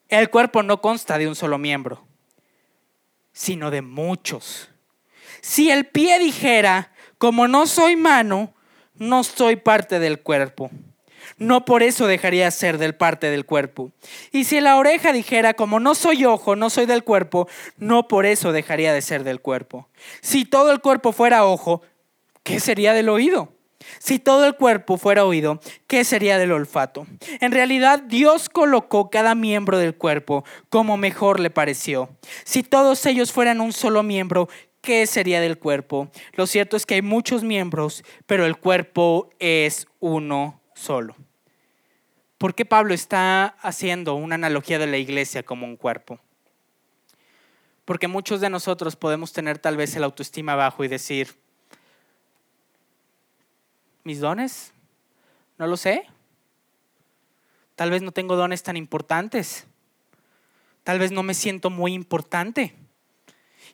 [0.09, 2.05] el cuerpo no consta de un solo miembro,
[3.31, 4.69] sino de muchos.
[5.41, 8.53] Si el pie dijera, como no soy mano,
[8.99, 10.69] no soy parte del cuerpo.
[11.37, 13.91] No por eso dejaría ser del parte del cuerpo.
[14.31, 18.25] Y si la oreja dijera, como no soy ojo, no soy del cuerpo, no por
[18.25, 19.87] eso dejaría de ser del cuerpo.
[20.21, 21.81] Si todo el cuerpo fuera ojo,
[22.43, 23.51] ¿qué sería del oído?
[23.99, 27.07] Si todo el cuerpo fuera oído, ¿qué sería del olfato?
[27.39, 32.09] En realidad, Dios colocó cada miembro del cuerpo como mejor le pareció.
[32.43, 34.49] Si todos ellos fueran un solo miembro,
[34.87, 36.09] ¿qué sería del cuerpo?
[36.31, 41.13] Lo cierto es que hay muchos miembros, pero el cuerpo es uno solo.
[42.37, 46.21] ¿Por qué Pablo está haciendo una analogía de la iglesia como un cuerpo?
[47.83, 51.35] Porque muchos de nosotros podemos tener tal vez el autoestima bajo y decir,
[54.05, 54.71] ¿mis dones?
[55.57, 56.05] No lo sé.
[57.75, 59.67] Tal vez no tengo dones tan importantes.
[60.85, 62.86] Tal vez no me siento muy importante.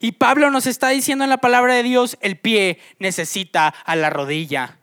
[0.04, 4.10] Y Pablo nos está diciendo en la palabra de Dios, el pie necesita a la
[4.10, 4.80] rodilla.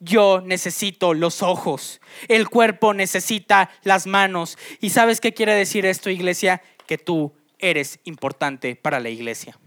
[0.00, 2.00] Yo necesito los ojos.
[2.26, 4.56] El cuerpo necesita las manos.
[4.80, 6.62] ¿Y sabes qué quiere decir esto, iglesia?
[6.86, 9.58] Que tú eres importante para la iglesia.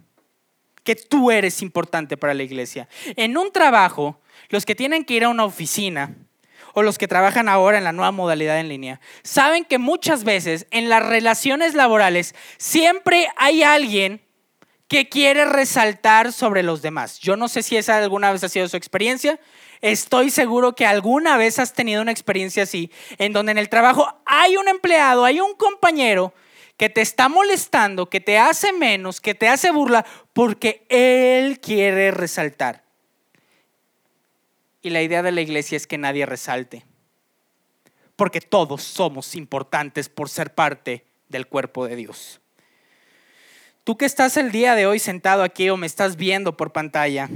[0.84, 2.90] Que tú eres importante para la iglesia.
[3.18, 6.16] En un trabajo, los que tienen que ir a una oficina,
[6.74, 10.66] o los que trabajan ahora en la nueva modalidad en línea, saben que muchas veces
[10.72, 14.24] en las relaciones laborales siempre hay alguien
[14.90, 17.20] que quiere resaltar sobre los demás.
[17.20, 19.40] Yo no sé si esa alguna vez ha sido su experiencia.
[19.82, 24.20] Estoy seguro que alguna vez has tenido una experiencia así, en donde en el trabajo
[24.26, 26.34] hay un empleado, hay un compañero
[26.76, 32.10] que te está molestando, que te hace menos, que te hace burla, porque él quiere
[32.10, 32.84] resaltar.
[34.82, 36.84] Y la idea de la iglesia es que nadie resalte,
[38.16, 42.42] porque todos somos importantes por ser parte del cuerpo de Dios.
[43.90, 47.28] Tú que estás el día de hoy sentado aquí o me estás viendo por pantalla,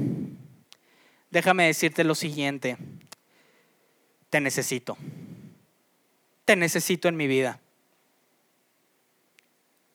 [1.31, 2.77] déjame decirte lo siguiente,
[4.29, 4.95] te necesito,
[6.45, 7.59] te necesito en mi vida.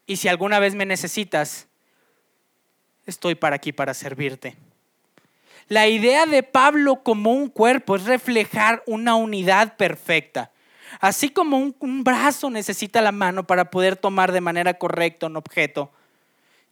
[0.05, 1.69] Y si alguna vez me necesitas,
[3.07, 4.57] estoy para aquí para servirte.
[5.69, 10.51] La idea de Pablo como un cuerpo es reflejar una unidad perfecta.
[10.99, 15.93] Así como un, brazo necesita la mano para poder tomar de manera correcta un objeto,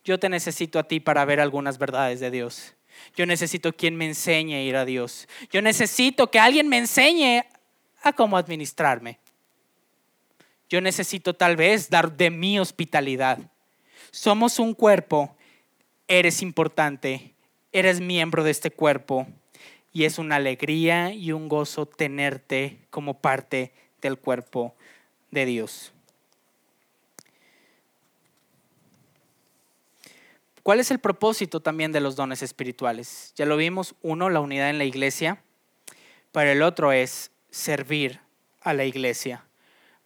[0.06, 2.74] yo te necesito a ti para ver algunas verdades de Dios.
[3.16, 5.26] Yo necesito quien me enseñe a ir a Dios.
[5.50, 7.44] Yo necesito que alguien me enseñe
[8.02, 9.18] a cómo administrarme.
[10.68, 13.38] Yo necesito tal vez dar de mi hospitalidad.
[14.12, 15.36] Somos un cuerpo,
[16.06, 17.34] eres importante,
[17.72, 19.26] eres miembro de este cuerpo
[19.92, 24.76] y es una alegría y un gozo tenerte como parte del cuerpo
[25.32, 25.92] de Dios.
[30.66, 33.32] ¿Cuál es el propósito también de los dones espirituales?
[33.36, 35.40] Ya lo vimos, uno, la unidad en la iglesia,
[36.32, 38.18] pero el otro es servir
[38.62, 39.44] a la iglesia.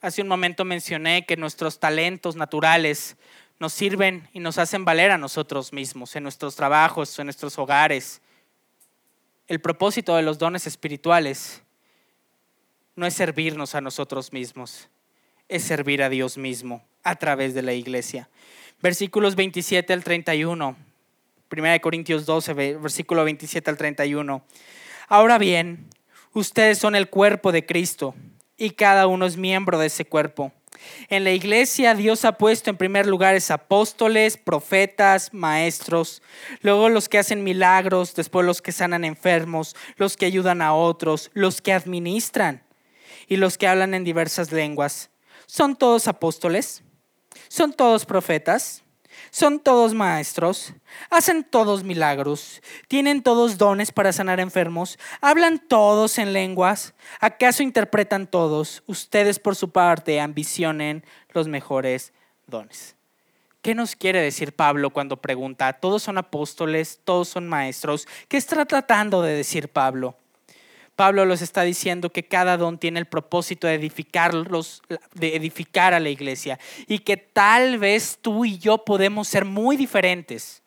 [0.02, 3.16] Hace un momento mencioné que nuestros talentos naturales
[3.58, 8.20] nos sirven y nos hacen valer a nosotros mismos, en nuestros trabajos, en nuestros hogares.
[9.48, 11.62] El propósito de los dones espirituales
[12.96, 14.90] no es servirnos a nosotros mismos,
[15.48, 18.28] es servir a Dios mismo a través de la iglesia.
[18.82, 20.76] Versículos 27 al 31,
[21.50, 24.42] 1 Corintios 12, versículo 27 al 31.
[25.08, 25.88] Ahora bien,
[26.32, 28.14] ustedes son el cuerpo de Cristo
[28.56, 30.52] y cada uno es miembro de ese cuerpo.
[31.10, 36.22] En la iglesia Dios ha puesto en primer lugar apóstoles, profetas, maestros,
[36.62, 41.30] luego los que hacen milagros, después los que sanan enfermos, los que ayudan a otros,
[41.34, 42.62] los que administran
[43.28, 45.10] y los que hablan en diversas lenguas.
[45.44, 46.82] ¿Son todos apóstoles?
[47.48, 48.82] ¿Son todos profetas?
[49.30, 50.72] son todos maestros,
[51.08, 58.26] hacen todos milagros, tienen todos dones para sanar enfermos, hablan todos en lenguas, ¿acaso interpretan
[58.26, 58.82] todos?
[58.86, 62.12] Ustedes por su parte ambicionen los mejores
[62.46, 62.96] dones.
[63.62, 68.08] ¿Qué nos quiere decir Pablo cuando pregunta, todos son apóstoles, todos son maestros?
[68.28, 70.16] ¿Qué está tratando de decir Pablo?
[71.00, 74.82] Pablo los está diciendo que cada don tiene el propósito de edificarlos,
[75.14, 79.78] de edificar a la iglesia y que tal vez tú y yo podemos ser muy
[79.78, 80.62] diferentes.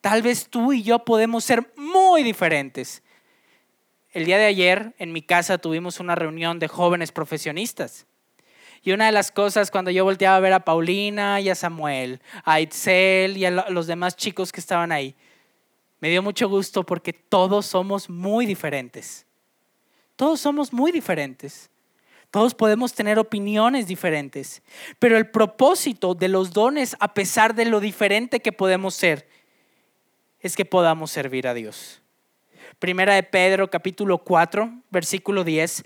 [0.00, 3.04] Tal vez tú y yo podemos ser muy diferentes.
[4.10, 8.08] El día de ayer en mi casa tuvimos una reunión de jóvenes profesionistas.
[8.82, 12.20] Y una de las cosas cuando yo volteaba a ver a Paulina y a Samuel,
[12.42, 15.14] a Itzel y a los demás chicos que estaban ahí,
[16.00, 19.26] me dio mucho gusto porque todos somos muy diferentes.
[20.16, 21.70] Todos somos muy diferentes.
[22.30, 24.62] Todos podemos tener opiniones diferentes.
[24.98, 29.28] Pero el propósito de los dones, a pesar de lo diferente que podemos ser,
[30.40, 32.00] es que podamos servir a Dios.
[32.78, 35.84] Primera de Pedro capítulo 4, versículo 10.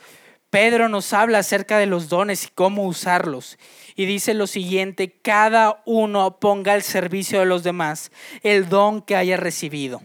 [0.55, 3.59] Pedro nos habla acerca de los dones y cómo usarlos.
[3.97, 8.13] Y dice lo siguiente, cada uno ponga al servicio de los demás
[8.45, 10.01] el don que haya recibido.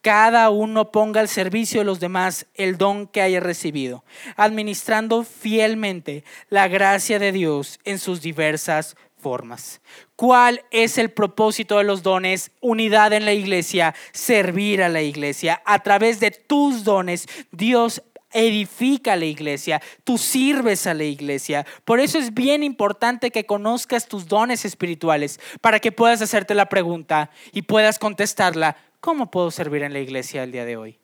[0.00, 4.04] Cada uno ponga al servicio de los demás el don que haya recibido,
[4.36, 9.82] administrando fielmente la gracia de Dios en sus diversas formas.
[10.16, 12.52] ¿Cuál es el propósito de los dones?
[12.62, 15.60] Unidad en la iglesia, servir a la iglesia.
[15.66, 18.02] A través de tus dones, Dios
[18.34, 21.64] edifica la iglesia, tú sirves a la iglesia.
[21.84, 26.68] Por eso es bien importante que conozcas tus dones espirituales para que puedas hacerte la
[26.68, 31.03] pregunta y puedas contestarla, ¿cómo puedo servir en la iglesia el día de hoy?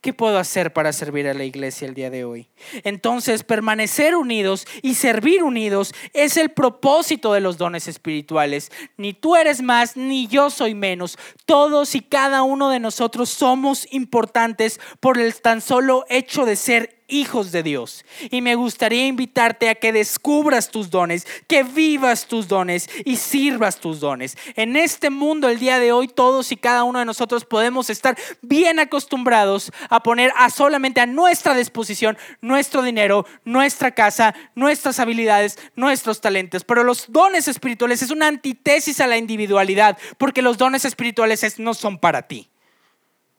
[0.00, 2.48] ¿Qué puedo hacer para servir a la iglesia el día de hoy?
[2.84, 8.70] Entonces, permanecer unidos y servir unidos es el propósito de los dones espirituales.
[8.96, 11.18] Ni tú eres más, ni yo soy menos.
[11.46, 16.97] Todos y cada uno de nosotros somos importantes por el tan solo hecho de ser
[17.08, 18.04] hijos de Dios.
[18.30, 23.80] Y me gustaría invitarte a que descubras tus dones, que vivas tus dones y sirvas
[23.80, 24.36] tus dones.
[24.54, 28.16] En este mundo el día de hoy todos y cada uno de nosotros podemos estar
[28.42, 35.58] bien acostumbrados a poner a solamente a nuestra disposición nuestro dinero, nuestra casa, nuestras habilidades,
[35.74, 36.64] nuestros talentos.
[36.64, 41.74] Pero los dones espirituales es una antítesis a la individualidad, porque los dones espirituales no
[41.74, 42.48] son para ti.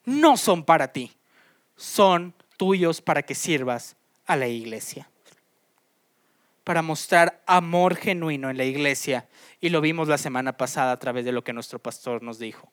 [0.05, 1.11] No son para ti.
[1.75, 3.95] Son tuyos para que sirvas
[4.27, 5.09] a la iglesia.
[6.65, 9.29] Para mostrar amor genuino en la iglesia.
[9.61, 12.69] Y lo vimos la semana pasada a través de lo que nuestro pastor nos dijo.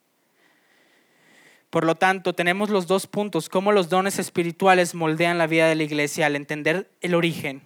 [1.70, 5.76] Por lo tanto, tenemos los dos puntos, cómo los dones espirituales moldean la vida de
[5.76, 7.62] la iglesia al entender el origen,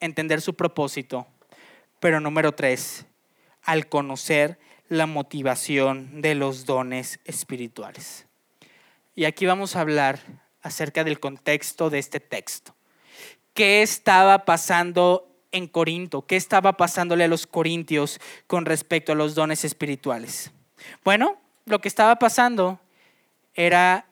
[0.00, 1.26] entender su propósito.
[1.98, 3.06] Pero número tres,
[3.62, 8.26] al conocer la motivación de los dones espirituales.
[9.14, 12.74] Y aquí vamos a hablar acerca del contexto de este texto.
[13.54, 16.26] ¿Qué estaba pasando en Corinto?
[16.26, 20.50] ¿Qué estaba pasándole a los corintios con respecto a los dones espirituales?
[21.04, 22.80] Bueno, lo que estaba pasando
[23.54, 24.06] era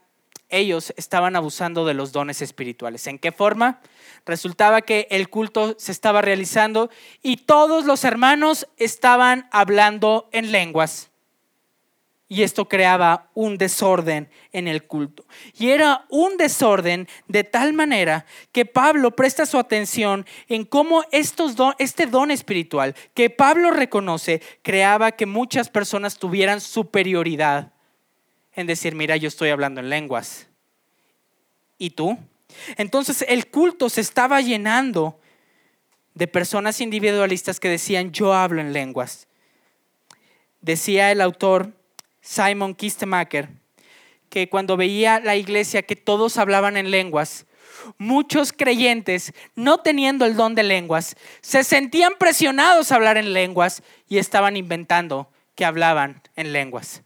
[0.51, 3.07] ellos estaban abusando de los dones espirituales.
[3.07, 3.81] ¿En qué forma?
[4.27, 6.91] Resultaba que el culto se estaba realizando
[7.23, 11.10] y todos los hermanos estaban hablando en lenguas.
[12.33, 15.27] Y esto creaba un desorden en el culto.
[15.59, 21.57] Y era un desorden de tal manera que Pablo presta su atención en cómo estos
[21.81, 27.73] este don espiritual que Pablo reconoce creaba que muchas personas tuvieran superioridad
[28.55, 30.47] en decir, mira, yo estoy hablando en lenguas.
[31.79, 32.17] ¿Y tú?
[32.77, 35.19] Entonces el culto se estaba llenando
[36.15, 39.27] de personas individualistas que decían, yo hablo en lenguas.
[40.61, 41.80] Decía el autor
[42.21, 43.49] Simon Kistemaker
[44.31, 47.47] que cuando veía la iglesia que todos hablaban en lenguas,
[47.99, 53.83] muchos creyentes, no teniendo el don de lenguas, se sentían presionados a hablar en lenguas
[54.09, 57.03] y estaban inventando que hablaban en lenguas.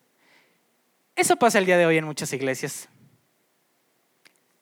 [1.17, 2.89] Eso pasa el día de hoy en muchas iglesias.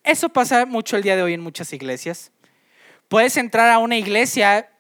[0.05, 2.31] Eso pasa mucho el día de hoy en muchas iglesias.
[3.09, 4.71] Puedes entrar a una iglesia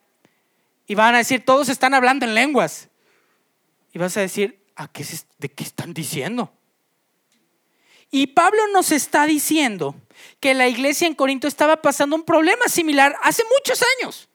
[0.86, 2.88] y van a decir, todos están hablando en lenguas.
[3.92, 5.04] Y vas a decir, ¿a qué
[5.38, 6.52] ¿de qué están diciendo?
[8.10, 9.96] Y Pablo nos está diciendo
[10.38, 14.28] que la iglesia en Corinto estaba pasando un problema similar hace muchos años,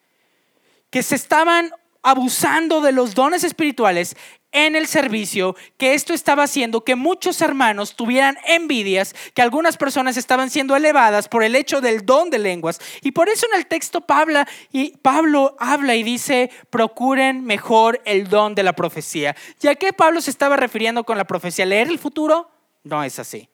[0.90, 1.72] que se estaban
[2.02, 4.16] abusando de los dones espirituales
[4.52, 10.18] en el servicio, que esto estaba haciendo que muchos hermanos tuvieran envidias, que algunas personas
[10.18, 12.80] estaban siendo elevadas por el hecho del don de lenguas.
[13.02, 18.30] Y por eso en el texto Pablo, y Pablo habla y dice, procuren mejor el
[18.30, 19.36] don de la profecía.
[19.60, 21.66] ¿Ya que Pablo se estaba refiriendo con la profecía?
[21.66, 22.50] ¿Leer el futuro?
[22.84, 23.50] No es así.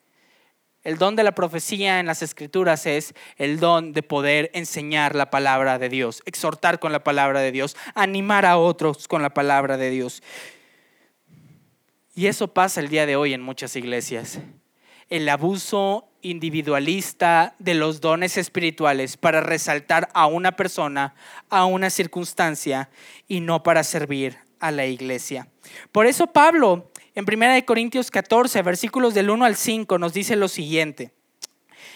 [0.83, 5.29] El don de la profecía en las escrituras es el don de poder enseñar la
[5.29, 9.77] palabra de Dios, exhortar con la palabra de Dios, animar a otros con la palabra
[9.77, 10.21] de Dios.
[12.15, 14.39] Y eso pasa el día de hoy en muchas iglesias.
[15.09, 21.15] El abuso individualista de los dones espirituales para resaltar a una persona,
[21.49, 22.89] a una circunstancia
[23.27, 25.47] y no para servir a la iglesia.
[25.91, 30.47] Por eso Pablo en 1 Corintios 14, versículos del 1 al 5 nos dice lo
[30.47, 31.11] siguiente.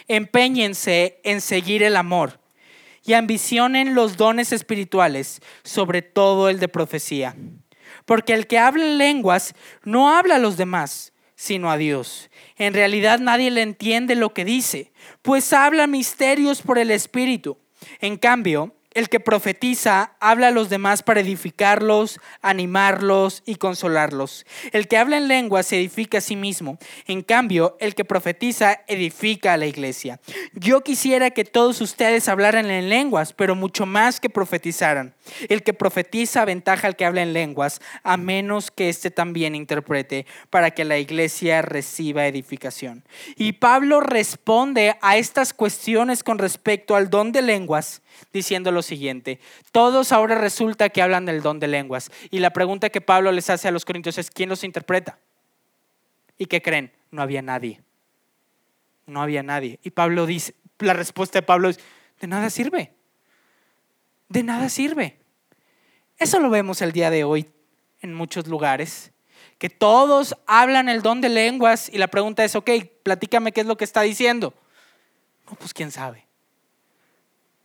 [0.08, 2.40] Empeñense en seguir el amor
[3.06, 7.36] y ambicionen los dones espirituales, sobre todo el de profecía
[8.08, 12.32] porque el que habla en lenguas no habla a los demás, sino a Dios.
[12.56, 17.58] En realidad nadie le entiende lo que dice, pues habla misterios por el Espíritu.
[18.00, 24.44] En cambio, el que profetiza habla a los demás para edificarlos, animarlos y consolarlos.
[24.72, 26.80] El que habla en lengua se edifica a sí mismo.
[27.06, 30.20] En cambio, el que profetiza edifica a la iglesia.
[30.54, 35.14] Yo quisiera que todos ustedes hablaran en lenguas, pero mucho más que profetizaran.
[35.48, 40.26] El que profetiza aventaja al que habla en lenguas, a menos que éste también interprete,
[40.50, 43.06] para que la iglesia reciba edificación.
[43.36, 48.02] Y Pablo responde a estas cuestiones con respecto al don de lenguas
[48.34, 49.40] diciendo lo siguiente,
[49.72, 52.12] todos ahora resulta que hablan del don de lenguas.
[52.32, 55.20] Y la pregunta que Pablo les hace a los corintios es, ¿quién los interpreta?
[56.38, 56.92] ¿Y qué creen?
[57.12, 57.82] No había nadie.
[59.06, 59.80] No había nadie.
[59.84, 61.80] Y Pablo dice, la respuesta de Pablo es,
[62.20, 62.94] de nada sirve.
[64.30, 65.18] De nada sirve.
[66.18, 67.48] Eso lo vemos el día de hoy
[68.02, 69.12] en muchos lugares,
[69.58, 72.70] que todos hablan el don de lenguas y la pregunta es, ok,
[73.04, 74.54] platícame qué es lo que está diciendo.
[75.50, 76.27] No, pues quién sabe.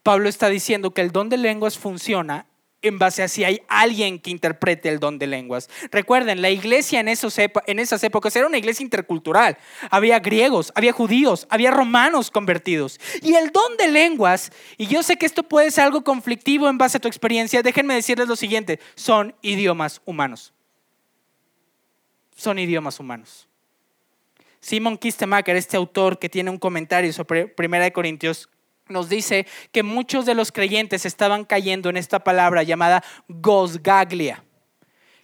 [0.03, 2.47] Pablo está diciendo que el don de lenguas funciona
[2.83, 5.71] en base a si hay alguien que interprete el don de lenguas.
[5.91, 9.57] Recuerden, la iglesia en, esos, en esas épocas era una iglesia intercultural.
[9.91, 12.99] Había griegos, había judíos, había romanos convertidos.
[13.23, 16.79] Y el don de lenguas, y yo sé que esto puede ser algo conflictivo en
[16.79, 20.53] base a tu experiencia, déjenme decirles lo siguiente, son idiomas humanos.
[22.35, 23.49] Son idiomas humanos.
[24.61, 28.49] Simon Kistemaker, este autor que tiene un comentario sobre 1 Corintios
[28.89, 34.45] nos dice que muchos de los creyentes estaban cayendo en esta palabra llamada gosgaglia,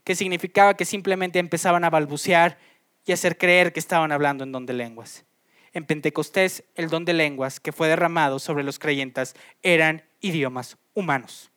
[0.05, 2.59] que significaba que simplemente empezaban a balbucear
[3.05, 5.25] y hacer creer que estaban hablando en don de lenguas.
[5.73, 11.51] En Pentecostés, el don de lenguas que fue derramado sobre los creyentes eran idiomas humanos,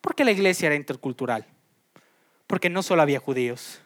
[0.00, 1.46] porque la iglesia era intercultural,
[2.46, 3.82] porque no solo había judíos,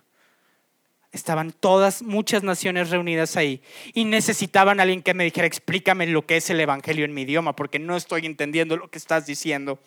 [1.13, 6.27] Estaban todas, muchas naciones reunidas ahí y necesitaban a alguien que me dijera, explícame lo
[6.27, 9.79] que es el Evangelio en mi idioma, porque no estoy entendiendo lo que estás diciendo.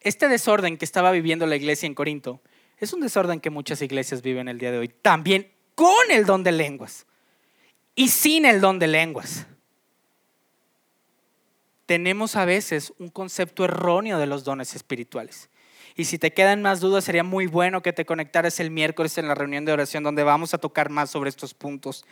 [0.00, 2.40] Este desorden que estaba viviendo la iglesia en Corinto
[2.78, 6.42] es un desorden que muchas iglesias viven el día de hoy, también con el don
[6.42, 7.06] de lenguas
[7.94, 9.46] y sin el don de lenguas.
[11.86, 15.50] Tenemos a veces un concepto erróneo de los dones espirituales.
[15.96, 19.28] Y si te quedan más dudas, sería muy bueno que te conectaras el miércoles en
[19.28, 22.04] la reunión de oración donde vamos a tocar más sobre estos puntos.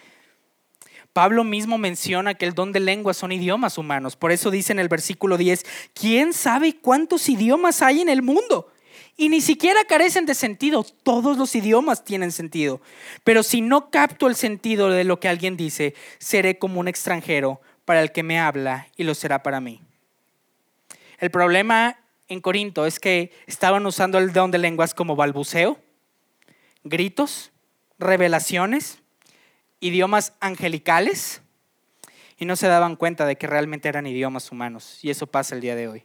[1.12, 4.16] Pablo mismo menciona que el don de lenguas son idiomas humanos.
[4.16, 8.72] Por eso dice en el versículo 10, ¿quién sabe cuántos idiomas hay en el mundo?
[9.16, 10.85] Y ni siquiera carecen de sentido.
[11.03, 12.81] Todos los idiomas tienen sentido.
[13.24, 17.61] Pero si no capto el sentido de lo que alguien dice, seré como un extranjero
[17.85, 19.83] para el que me habla y lo será para mí.
[21.18, 21.99] El problema
[22.31, 25.78] en Corinto es que estaban usando el don de lenguas como balbuceo,
[26.85, 27.51] gritos,
[27.99, 29.01] revelaciones,
[29.81, 31.43] idiomas angelicales
[32.39, 35.01] y no se daban cuenta de que realmente eran idiomas humanos.
[35.03, 36.05] Y eso pasa el día de hoy.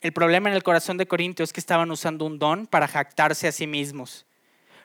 [0.00, 3.46] El problema en el corazón de Corinto es que estaban usando un don para jactarse
[3.46, 4.24] a sí mismos,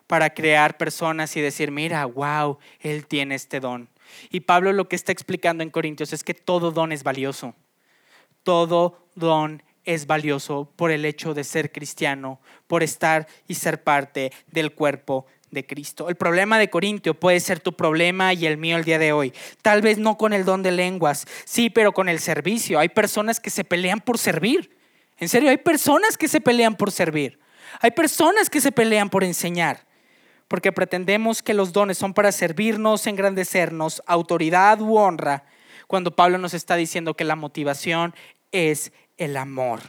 [0.06, 3.88] para crear personas y decir, mira, wow, él tiene este don.
[4.30, 7.56] Y Pablo lo que está explicando en Corintios es que todo don es valioso.
[8.44, 14.32] Todo don es valioso por el hecho de ser cristiano, por estar y ser parte
[14.48, 16.10] del cuerpo de Cristo.
[16.10, 19.34] El problema de Corintio puede ser tu problema y el mío el día de hoy.
[19.62, 22.80] Tal vez no con el don de lenguas, sí, pero con el servicio.
[22.80, 24.76] Hay personas que se pelean por servir.
[25.20, 27.40] En serio, hay personas que se pelean por servir.
[27.80, 29.86] Hay personas que se pelean por enseñar.
[30.48, 35.46] Porque pretendemos que los dones son para servirnos, engrandecernos, autoridad u honra,
[35.88, 38.14] cuando Pablo nos está diciendo que la motivación
[38.52, 39.82] es el amor.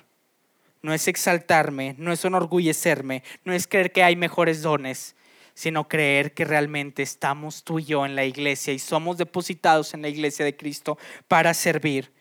[0.83, 5.17] No es exaltarme, no es enorgullecerme, no es creer que hay mejores dones,
[5.55, 10.03] sino creer que realmente estamos tú y yo en la iglesia y somos depositados en
[10.03, 12.13] la iglesia de Cristo para servir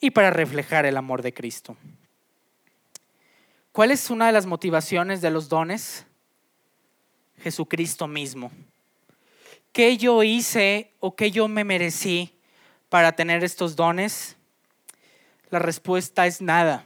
[0.00, 1.76] y para reflejar el amor de Cristo.
[3.72, 6.06] ¿Cuál es una de las motivaciones de los dones?
[7.42, 8.52] Jesucristo mismo.
[9.72, 12.32] ¿Qué yo hice o qué yo me merecí
[12.88, 14.37] para tener estos dones?
[15.50, 16.84] La respuesta es nada.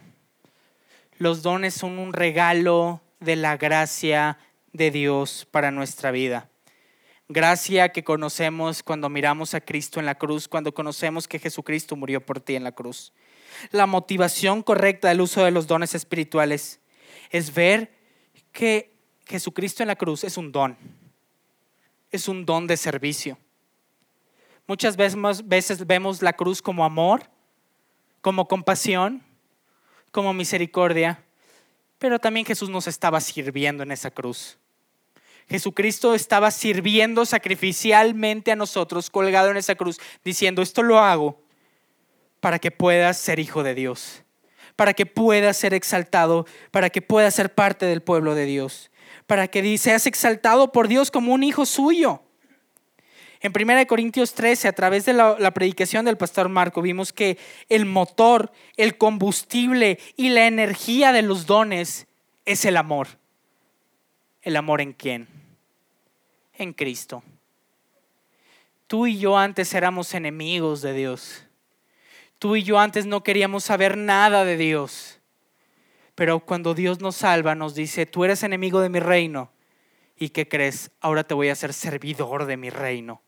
[1.18, 4.38] Los dones son un regalo de la gracia
[4.72, 6.48] de Dios para nuestra vida.
[7.28, 12.24] Gracia que conocemos cuando miramos a Cristo en la cruz, cuando conocemos que Jesucristo murió
[12.24, 13.12] por ti en la cruz.
[13.70, 16.80] La motivación correcta del uso de los dones espirituales
[17.30, 17.92] es ver
[18.52, 18.94] que
[19.26, 20.76] Jesucristo en la cruz es un don,
[22.10, 23.38] es un don de servicio.
[24.66, 27.24] Muchas veces vemos la cruz como amor,
[28.22, 29.22] como compasión,
[30.10, 31.22] como misericordia,
[31.98, 34.58] pero también Jesús nos estaba sirviendo en esa cruz.
[35.48, 41.42] Jesucristo estaba sirviendo sacrificialmente a nosotros, colgado en esa cruz, diciendo, esto lo hago
[42.40, 44.22] para que puedas ser hijo de Dios,
[44.76, 48.90] para que puedas ser exaltado, para que puedas ser parte del pueblo de Dios,
[49.26, 52.22] para que seas exaltado por Dios como un hijo suyo.
[53.42, 57.38] En 1 Corintios 13, a través de la, la, predicación del pastor Marco, vimos que
[57.68, 62.06] el motor, el combustible y la energía de los dones
[62.44, 63.08] es el amor.
[64.42, 65.26] ¿El amor en quién?
[66.54, 67.24] En Cristo.
[68.86, 71.44] Tú y yo antes éramos enemigos de Dios.
[72.38, 75.20] Tú y yo antes no queríamos saber nada de Dios.
[76.14, 79.50] Pero cuando Dios nos salva, nos dice, tú eres enemigo de mi reino.
[80.16, 80.90] ¿Y qué crees?
[81.00, 83.22] Ahora te voy a hacer servidor de mi reino.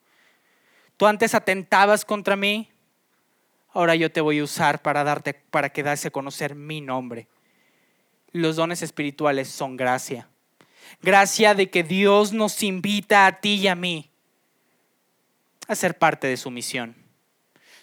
[0.97, 2.70] Tú antes atentabas contra mí,
[3.72, 7.26] ahora yo te voy a usar para darte para que das a conocer mi nombre.
[8.30, 10.28] Los dones espirituales son gracia.
[11.03, 14.11] Gracia de que Dios nos invita a ti y a mí
[15.66, 16.95] a ser parte de su misión.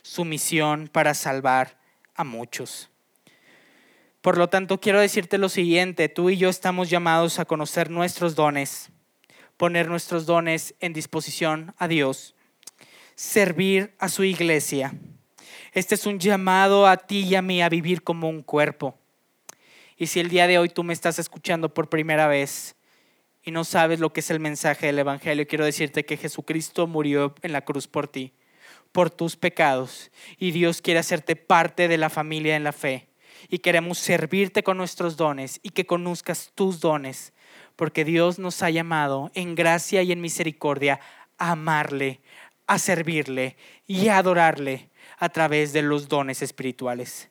[0.04, 1.78] Su misión para salvar
[2.16, 2.90] a muchos.
[4.22, 8.36] Por lo tanto, quiero decirte lo siguiente, tú y yo estamos llamados a conocer nuestros
[8.36, 8.90] dones,
[9.58, 12.36] poner nuestros dones en disposición a Dios
[13.22, 14.96] servir a su iglesia.
[15.74, 18.98] Este es un llamado a ti y a mí a vivir como un cuerpo.
[19.96, 22.76] Y si el día de hoy tú me estás escuchando por primera vez
[23.44, 27.36] y no sabes lo que es el mensaje del Evangelio, quiero decirte que Jesucristo murió
[27.44, 28.34] en la cruz por ti,
[28.92, 30.12] por tus pecados.
[30.40, 33.08] Y Dios quiere hacerte parte de la familia en la fe.
[33.50, 37.34] Y queremos servirte con nuestros dones y que conozcas tus dones,
[37.76, 41.00] porque Dios nos ha llamado en gracia y en misericordia
[41.42, 42.22] a amarle,
[42.72, 47.30] a servirle y adorarle a través de los dones espirituales.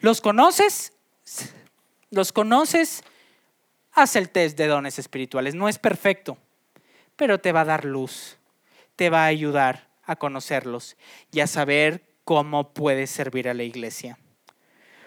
[0.00, 0.92] ¿Los conoces?
[2.10, 3.04] ¿Los conoces?
[3.92, 5.54] Haz el test de dones espirituales.
[5.54, 6.38] No es perfecto,
[7.14, 8.36] pero te va a dar luz,
[8.96, 10.96] te va a ayudar a conocerlos
[11.30, 14.18] y a saber cómo puedes servir a la iglesia.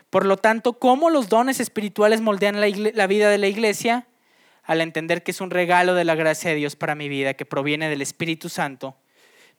[0.09, 4.07] Por lo tanto, ¿cómo los dones espirituales moldean la, vida de la iglesia?
[4.63, 7.45] Al entender que es un regalo de la gracia de Dios para mi vida, que
[7.45, 8.95] proviene del Espíritu Santo.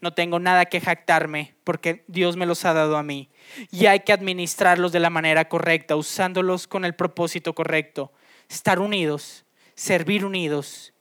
[0.01, 3.31] No tengo nada que jactarme porque Dios me los ha dado a mí.
[3.71, 8.13] Y hay que administrarlos de la manera correcta, usándolos con el propósito correcto.
[8.49, 9.45] Estar unidos,
[9.75, 10.93] servir unidos.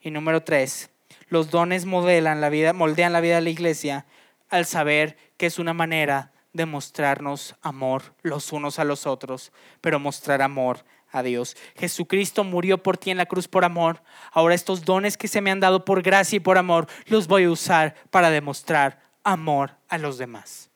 [0.00, 0.90] Y número tres,
[1.28, 4.06] los dones modelan la vida, moldean la vida de la iglesia
[4.48, 9.98] al saber que es una manera de mostrarnos amor los unos a los otros, pero
[9.98, 11.56] mostrar amor a Dios.
[11.76, 14.02] Jesucristo murió por ti en la cruz por amor.
[14.32, 17.44] Ahora estos dones que se me han dado por gracia y por amor, los voy
[17.44, 20.70] a usar para demostrar amor a los demás.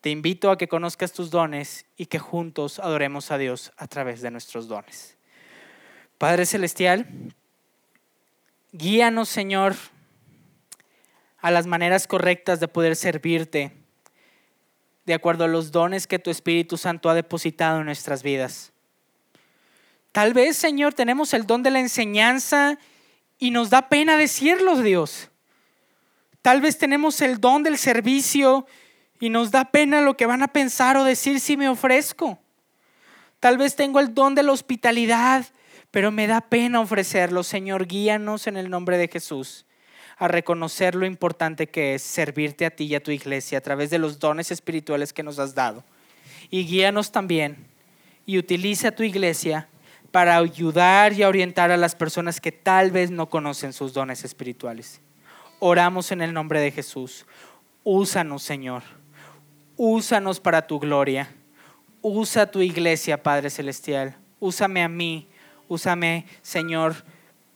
[0.00, 4.20] Te invito a que conozcas tus dones y que juntos adoremos a Dios a través
[4.20, 5.16] de nuestros dones.
[6.18, 7.06] Padre Celestial,
[8.72, 9.74] guíanos Señor
[11.38, 13.72] a las maneras correctas de poder servirte
[15.08, 18.72] de acuerdo a los dones que tu Espíritu Santo ha depositado en nuestras vidas.
[20.18, 22.76] Tal vez, Señor, tenemos el don de la enseñanza
[23.38, 25.30] y nos da pena decirlo, Dios.
[26.42, 28.66] Tal vez tenemos el don del servicio
[29.20, 32.36] y nos da pena lo que van a pensar o decir si me ofrezco.
[33.38, 35.46] Tal vez tengo el don de la hospitalidad,
[35.92, 37.44] pero me da pena ofrecerlo.
[37.44, 39.66] Señor, guíanos en el nombre de Jesús
[40.16, 43.88] a reconocer lo importante que es servirte a ti y a tu iglesia a través
[43.90, 45.84] de los dones espirituales que nos has dado.
[46.50, 47.68] Y guíanos también
[48.26, 49.68] y utiliza tu iglesia
[50.10, 55.00] para ayudar y orientar a las personas que tal vez no conocen sus dones espirituales.
[55.58, 57.26] Oramos en el nombre de Jesús.
[57.84, 58.82] Úsanos, Señor.
[59.76, 61.34] Úsanos para tu gloria.
[62.00, 64.16] Usa tu iglesia, Padre Celestial.
[64.40, 65.28] Úsame a mí.
[65.68, 67.04] Úsame, Señor,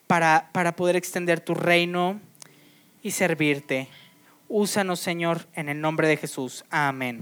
[0.07, 2.21] para, para poder extender tu reino
[3.03, 3.89] y servirte.
[4.49, 6.65] Úsanos, Señor, en el nombre de Jesús.
[6.71, 7.21] Amén.